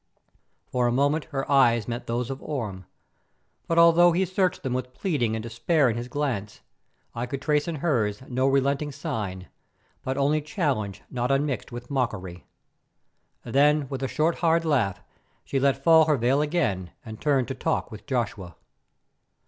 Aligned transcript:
For 0.65 0.87
a 0.87 0.91
moment 0.91 1.25
her 1.25 1.45
eyes 1.47 1.87
met 1.87 2.07
those 2.07 2.31
of 2.31 2.41
Orme, 2.41 2.87
but 3.67 3.77
although 3.77 4.13
he 4.13 4.25
searched 4.25 4.63
them 4.63 4.73
with 4.73 4.95
pleading 4.95 5.35
and 5.35 5.43
despair 5.43 5.91
in 5.91 5.95
his 5.95 6.07
glance, 6.07 6.61
I 7.13 7.27
could 7.27 7.39
trace 7.39 7.67
in 7.67 7.75
hers 7.75 8.23
no 8.27 8.47
relenting 8.47 8.91
sign, 8.91 9.47
but 10.01 10.17
only 10.17 10.41
challenge 10.41 11.03
not 11.11 11.29
unmixed 11.29 11.71
with 11.71 11.91
mockery. 11.91 12.47
Then 13.43 13.87
with 13.89 14.01
a 14.01 14.07
short, 14.07 14.39
hard 14.39 14.65
laugh 14.65 15.03
she 15.45 15.59
let 15.59 15.83
fall 15.83 16.05
her 16.05 16.17
veil 16.17 16.41
again 16.41 16.89
and 17.05 17.21
turned 17.21 17.47
to 17.49 17.53
talk 17.53 17.91
with 17.91 18.07
Joshua. 18.07 18.55